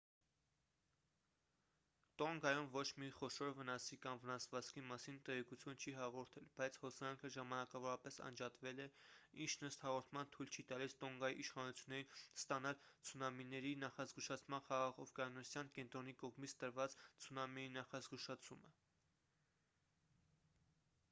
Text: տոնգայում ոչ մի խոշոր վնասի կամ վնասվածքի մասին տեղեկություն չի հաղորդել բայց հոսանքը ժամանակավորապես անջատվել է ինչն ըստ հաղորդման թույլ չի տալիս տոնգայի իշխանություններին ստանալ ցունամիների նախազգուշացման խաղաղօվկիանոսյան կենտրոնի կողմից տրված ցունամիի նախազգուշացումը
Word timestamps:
տոնգայում 2.21 2.69
ոչ 2.75 2.83
մի 3.01 3.09
խոշոր 3.17 3.51
վնասի 3.59 3.97
կամ 4.05 4.21
վնասվածքի 4.23 4.83
մասին 4.91 5.19
տեղեկություն 5.27 5.77
չի 5.83 5.93
հաղորդել 5.97 6.47
բայց 6.61 6.79
հոսանքը 6.85 7.31
ժամանակավորապես 7.35 8.17
անջատվել 8.29 8.81
է 8.87 8.89
ինչն 9.47 9.67
ըստ 9.71 9.85
հաղորդման 9.87 10.31
թույլ 10.37 10.51
չի 10.57 10.65
տալիս 10.73 10.97
տոնգայի 11.05 11.39
իշխանություններին 11.45 12.17
ստանալ 12.17 12.81
ցունամիների 13.11 13.75
նախազգուշացման 13.85 14.67
խաղաղօվկիանոսյան 14.71 15.73
կենտրոնի 15.79 16.17
կողմից 16.25 16.59
տրված 16.65 16.97
ցունամիի 17.27 17.71
նախազգուշացումը 17.79 18.73